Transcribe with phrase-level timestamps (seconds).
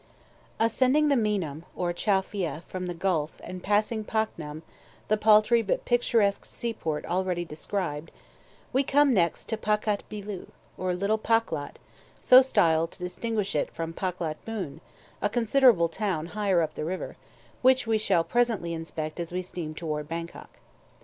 [0.59, 4.63] Ascending the Meinam (or Chow Phya) from the gulf, and passing Paknam,
[5.09, 8.09] the paltry but picturesque seaport already described,
[8.73, 11.77] we come next to Paklat Beeloo, or "Little Paklat,"
[12.19, 14.81] so styled to distinguish it from Paklat Boon,
[15.21, 17.15] a considerable town higher up the river,
[17.61, 20.57] which we shall presently inspect as we steam toward Bangkok.